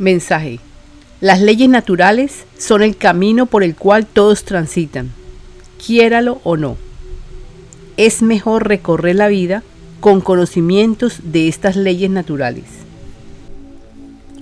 [0.00, 0.60] Mensaje.
[1.20, 5.10] Las leyes naturales son el camino por el cual todos transitan,
[5.76, 6.78] quiéralo o no.
[7.98, 9.62] Es mejor recorrer la vida
[10.00, 12.64] con conocimientos de estas leyes naturales.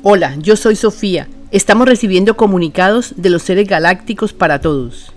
[0.04, 1.26] Hola, yo soy Sofía.
[1.50, 5.12] Estamos recibiendo comunicados de los seres galácticos para todos.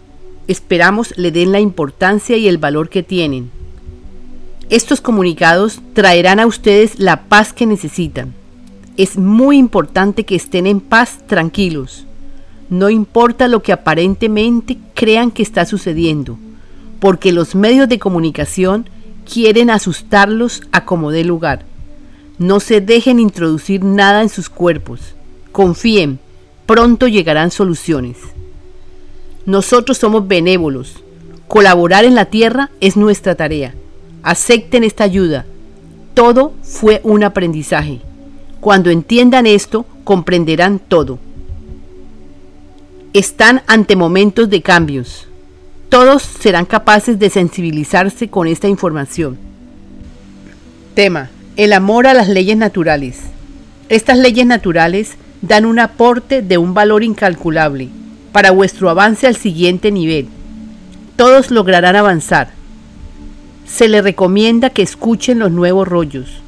[0.48, 3.52] Esperamos le den la importancia y el valor que tienen.
[4.72, 8.41] Estos comunicados traerán a ustedes la paz que necesitan
[9.02, 12.06] es muy importante que estén en paz tranquilos.
[12.70, 16.38] No importa lo que aparentemente crean que está sucediendo,
[17.00, 18.88] porque los medios de comunicación
[19.26, 21.66] quieren asustarlos a como dé lugar.
[22.38, 25.16] No se dejen introducir nada en sus cuerpos.
[25.52, 26.20] Confíen,
[26.68, 28.18] pronto llegarán soluciones.
[29.48, 31.04] Nosotros somos benévolos.
[31.48, 33.74] Colaborar en la tierra es nuestra tarea.
[34.22, 35.46] Acepten esta ayuda.
[36.14, 38.00] Todo fue un aprendizaje.
[38.62, 41.18] Cuando entiendan esto, comprenderán todo.
[43.12, 45.28] Están ante momentos de cambios.
[45.90, 49.40] Todos serán capaces de sensibilizarse con esta información.
[50.94, 51.32] Tema.
[51.58, 53.22] El amor a las leyes naturales.
[53.90, 57.90] Estas leyes naturales dan un aporte de un valor incalculable
[58.32, 60.28] para vuestro avance al siguiente nivel.
[61.16, 62.52] Todos lograrán avanzar.
[63.66, 66.42] Se les recomienda que escuchen los nuevos rollos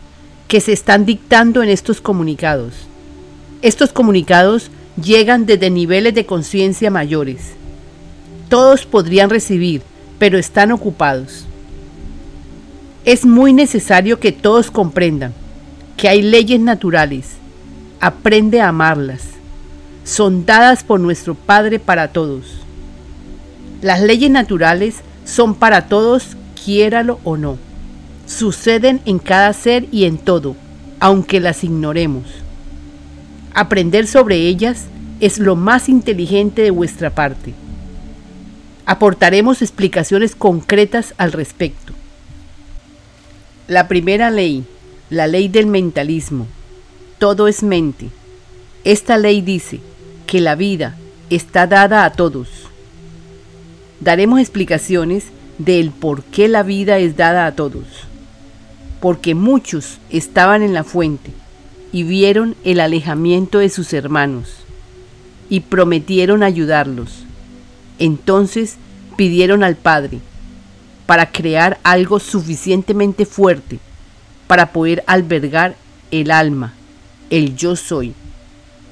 [0.54, 2.76] que se están dictando en estos comunicados.
[3.64, 4.70] Estos comunicados
[5.04, 7.54] llegan desde niveles de conciencia mayores.
[8.50, 9.82] Todos podrían recibir,
[10.20, 11.46] pero están ocupados.
[13.04, 15.34] Es muy necesario que todos comprendan
[15.98, 17.30] que hay leyes naturales.
[18.00, 19.24] Aprende a amarlas.
[20.04, 22.58] Son dadas por nuestro Padre para todos.
[23.82, 27.73] Las leyes naturales son para todos, quiéralo o no
[28.26, 30.56] suceden en cada ser y en todo,
[31.00, 32.24] aunque las ignoremos.
[33.54, 34.86] Aprender sobre ellas
[35.20, 37.54] es lo más inteligente de vuestra parte.
[38.86, 41.94] Aportaremos explicaciones concretas al respecto.
[43.68, 44.66] La primera ley,
[45.10, 46.48] la ley del mentalismo.
[47.20, 48.10] Todo es mente.
[48.84, 49.80] Esta ley dice
[50.28, 50.98] que la vida
[51.30, 52.50] está dada a todos.
[54.02, 55.26] Daremos explicaciones
[55.58, 57.86] del por qué la vida es dada a todos
[59.04, 61.32] porque muchos estaban en la fuente
[61.92, 64.60] y vieron el alejamiento de sus hermanos
[65.50, 67.26] y prometieron ayudarlos.
[68.00, 68.78] Entonces
[69.18, 70.20] pidieron al Padre
[71.06, 73.80] para crear algo suficientemente fuerte
[74.48, 75.76] para poder albergar
[76.12, 76.72] el alma,
[77.30, 78.14] el yo soy,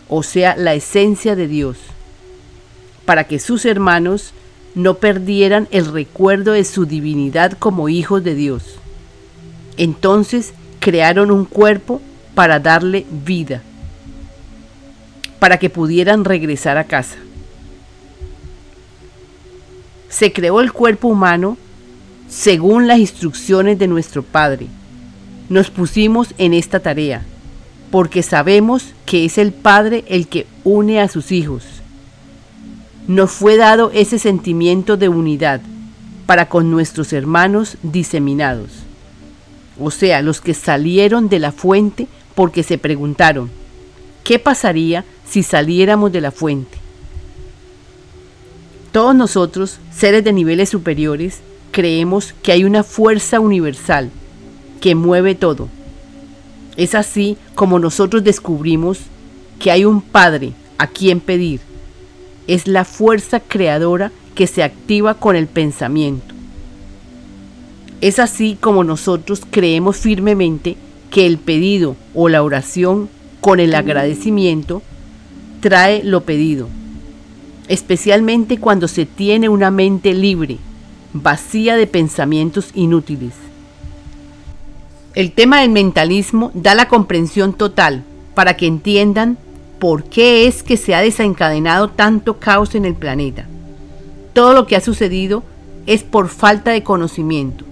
[0.09, 1.78] o sea, la esencia de Dios,
[3.05, 4.33] para que sus hermanos
[4.75, 8.80] no perdieran el recuerdo de su divinidad como hijos de Dios.
[9.81, 12.03] Entonces crearon un cuerpo
[12.35, 13.63] para darle vida,
[15.39, 17.15] para que pudieran regresar a casa.
[20.07, 21.57] Se creó el cuerpo humano
[22.29, 24.67] según las instrucciones de nuestro Padre.
[25.49, 27.23] Nos pusimos en esta tarea,
[27.89, 31.63] porque sabemos que es el Padre el que une a sus hijos.
[33.07, 35.59] Nos fue dado ese sentimiento de unidad
[36.27, 38.80] para con nuestros hermanos diseminados
[39.79, 43.49] o sea, los que salieron de la fuente porque se preguntaron,
[44.23, 46.77] ¿qué pasaría si saliéramos de la fuente?
[48.91, 51.39] Todos nosotros, seres de niveles superiores,
[51.71, 54.09] creemos que hay una fuerza universal
[54.81, 55.69] que mueve todo.
[56.75, 58.99] Es así como nosotros descubrimos
[59.59, 61.61] que hay un Padre a quien pedir.
[62.47, 66.30] Es la fuerza creadora que se activa con el pensamiento.
[68.01, 70.75] Es así como nosotros creemos firmemente
[71.12, 73.09] que el pedido o la oración
[73.41, 74.81] con el agradecimiento
[75.59, 76.67] trae lo pedido,
[77.67, 80.57] especialmente cuando se tiene una mente libre,
[81.13, 83.34] vacía de pensamientos inútiles.
[85.13, 88.03] El tema del mentalismo da la comprensión total
[88.34, 89.37] para que entiendan
[89.78, 93.46] por qué es que se ha desencadenado tanto caos en el planeta.
[94.34, 95.43] Todo lo que ha sucedido
[95.85, 97.66] es por falta de conocimiento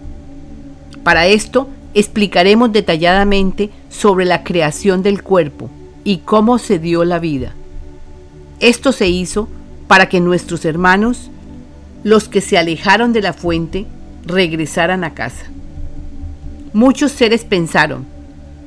[1.03, 5.69] para esto explicaremos detalladamente sobre la creación del cuerpo
[6.03, 7.53] y cómo se dio la vida.
[8.59, 9.47] Esto se hizo
[9.87, 11.29] para que nuestros hermanos,
[12.03, 13.85] los que se alejaron de la fuente,
[14.25, 15.45] regresaran a casa.
[16.73, 18.05] Muchos seres pensaron,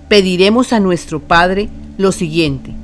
[0.09, 1.69] pediremos a nuestro Padre
[1.99, 2.75] lo siguiente,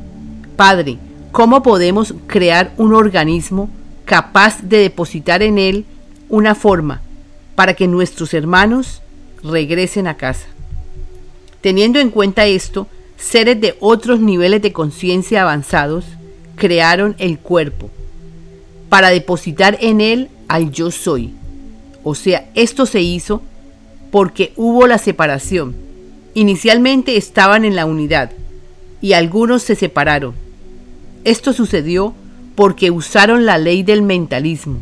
[0.59, 0.99] Padre,
[1.31, 3.71] ¿cómo podemos crear un organismo
[4.05, 5.85] capaz de depositar en él
[6.29, 7.01] una forma
[7.55, 9.01] para que nuestros hermanos
[9.43, 10.47] regresen a casa.
[11.61, 12.87] Teniendo en cuenta esto,
[13.17, 16.05] seres de otros niveles de conciencia avanzados
[16.57, 17.91] crearon el cuerpo
[18.89, 21.35] para depositar en él al yo soy.
[22.05, 23.43] O sea, esto se hizo
[24.11, 25.75] porque hubo la separación.
[26.35, 28.31] Inicialmente estaban en la unidad
[29.01, 30.35] y algunos se separaron.
[31.25, 32.15] Esto sucedió
[32.55, 34.79] porque usaron la ley del mentalismo.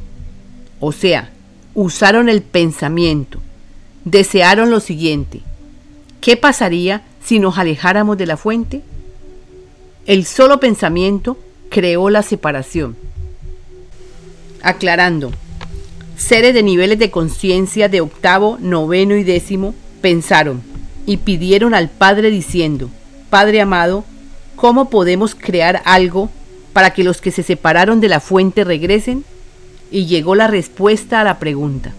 [0.80, 1.30] O sea,
[1.74, 3.40] usaron el pensamiento.
[4.06, 5.40] Desearon lo siguiente.
[6.20, 8.82] ¿Qué pasaría si nos alejáramos de la fuente?
[10.06, 11.36] El solo pensamiento
[11.70, 12.96] creó la separación.
[14.62, 15.32] Aclarando,
[16.16, 20.62] seres de niveles de conciencia de octavo, noveno y décimo pensaron
[21.04, 22.88] y pidieron al Padre diciendo,
[23.28, 24.04] Padre amado,
[24.54, 26.30] ¿cómo podemos crear algo
[26.72, 29.24] para que los que se separaron de la fuente regresen?
[29.90, 31.92] Y llegó la respuesta a la pregunta.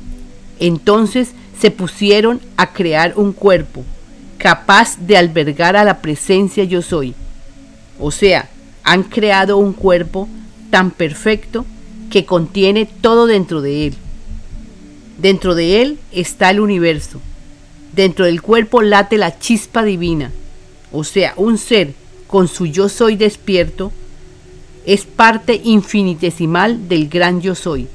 [0.60, 3.84] Entonces se pusieron a crear un cuerpo
[4.38, 7.16] capaz de albergar a la presencia yo soy.
[8.00, 8.50] O sea,
[8.84, 10.28] han creado un cuerpo
[10.70, 11.66] tan perfecto
[12.12, 13.94] que contiene todo dentro de él.
[15.18, 17.20] Dentro de él está el universo.
[17.94, 20.32] Dentro del cuerpo late la chispa divina.
[20.92, 21.94] O sea, un ser
[22.28, 23.92] con su yo soy despierto
[24.86, 27.88] es parte infinitesimal del gran yo soy.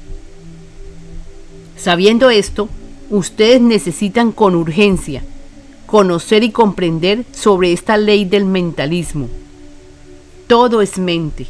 [1.77, 2.69] Sabiendo esto,
[3.13, 5.21] ustedes necesitan con urgencia
[5.85, 9.29] conocer y comprender sobre esta ley del mentalismo.
[10.47, 11.45] Todo es mente.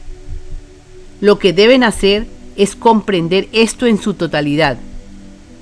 [1.21, 2.27] Lo que deben hacer
[2.57, 4.77] es comprender esto en su totalidad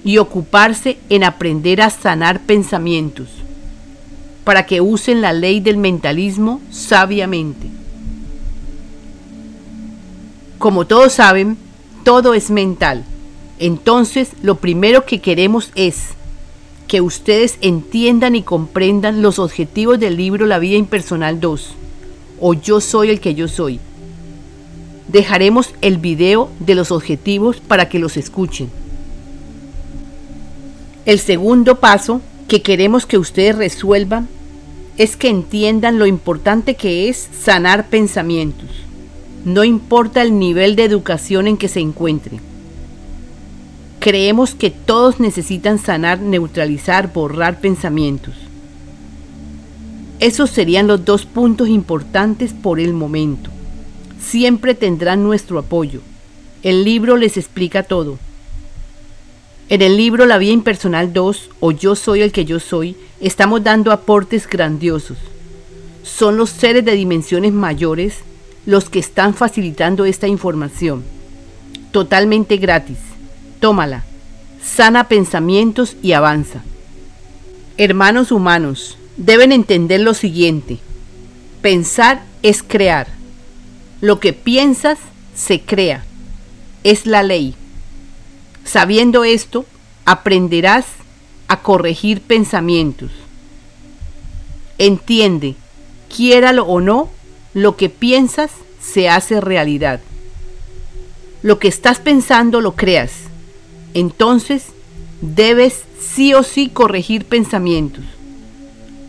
[0.03, 3.29] y ocuparse en aprender a sanar pensamientos
[4.43, 7.67] para que usen la ley del mentalismo sabiamente.
[10.57, 11.57] Como todos saben,
[12.03, 13.05] todo es mental.
[13.61, 16.15] Entonces, lo primero que queremos es
[16.87, 21.75] que ustedes entiendan y comprendan los objetivos del libro La vida impersonal 2,
[22.39, 23.79] o Yo soy el que yo soy.
[25.09, 28.71] Dejaremos el video de los objetivos para que los escuchen.
[31.05, 34.27] El segundo paso que queremos que ustedes resuelvan
[34.97, 38.69] es que entiendan lo importante que es sanar pensamientos.
[39.45, 42.50] No importa el nivel de educación en que se encuentren.
[44.01, 48.33] Creemos que todos necesitan sanar, neutralizar, borrar pensamientos.
[50.19, 53.51] Esos serían los dos puntos importantes por el momento.
[54.19, 56.01] Siempre tendrán nuestro apoyo.
[56.63, 58.17] El libro les explica todo.
[59.69, 63.63] En el libro La Vida Impersonal 2 o Yo Soy el que yo soy, estamos
[63.63, 65.19] dando aportes grandiosos.
[66.01, 68.15] Son los seres de dimensiones mayores
[68.65, 71.03] los que están facilitando esta información.
[71.91, 73.10] Totalmente gratis.
[73.61, 74.03] Tómala.
[74.61, 76.63] Sana pensamientos y avanza.
[77.77, 80.79] Hermanos humanos, deben entender lo siguiente.
[81.61, 83.07] Pensar es crear.
[84.01, 84.97] Lo que piensas
[85.35, 86.03] se crea.
[86.83, 87.53] Es la ley.
[88.65, 89.65] Sabiendo esto,
[90.05, 90.85] aprenderás
[91.47, 93.11] a corregir pensamientos.
[94.79, 95.55] Entiende,
[96.15, 97.09] quiéralo o no,
[97.53, 98.49] lo que piensas
[98.81, 100.01] se hace realidad.
[101.43, 103.20] Lo que estás pensando lo creas.
[103.93, 104.67] Entonces,
[105.21, 108.03] debes sí o sí corregir pensamientos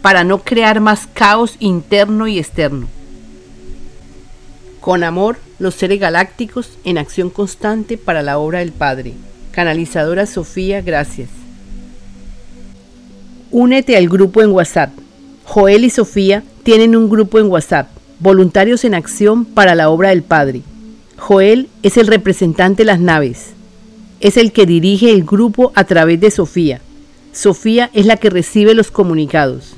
[0.03, 2.89] para no crear más caos interno y externo.
[4.81, 9.15] Con amor, los seres galácticos en acción constante para la obra del Padre.
[9.53, 11.29] Canalizadora Sofía, gracias.
[13.53, 14.91] Únete al grupo en WhatsApp.
[15.45, 20.23] Joel y Sofía tienen un grupo en WhatsApp, Voluntarios en Acción para la Obra del
[20.23, 20.63] Padre.
[21.17, 23.53] Joel es el representante de las naves.
[24.23, 26.81] Es el que dirige el grupo a través de Sofía.
[27.33, 29.75] Sofía es la que recibe los comunicados.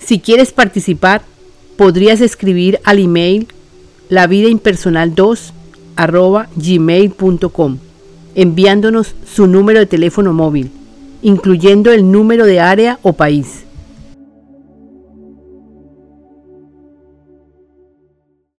[0.00, 1.22] Si quieres participar,
[1.76, 3.46] podrías escribir al email
[4.10, 5.52] lavidaimpersonal2
[6.56, 7.78] gmail.com
[8.34, 10.70] enviándonos su número de teléfono móvil,
[11.22, 13.65] incluyendo el número de área o país.